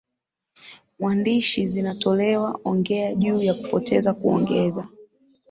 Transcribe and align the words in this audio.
mwandishi 0.99 1.67
zinazotolewa 1.67 2.59
Ongea 2.63 3.15
juu 3.15 3.41
ya 3.41 3.53
Kupoteza 3.53 4.13
Kuongeza 4.13 4.87